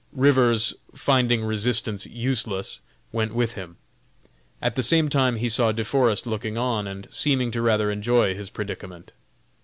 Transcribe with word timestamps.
Rivers, 0.13 0.73
finding 0.95 1.43
resistance 1.43 2.07
useless, 2.07 2.79
went 3.11 3.35
with 3.35 3.53
him. 3.53 3.77
At 4.59 4.73
the 4.73 4.81
same 4.81 5.09
time 5.09 5.35
he 5.35 5.47
saw 5.47 5.71
De 5.71 5.85
Forest 5.85 6.25
looking 6.25 6.57
on, 6.57 6.87
and 6.87 7.05
seeming 7.11 7.51
to 7.51 7.61
rather 7.61 7.91
enjoy 7.91 8.33
his 8.33 8.49
predicament. 8.49 9.11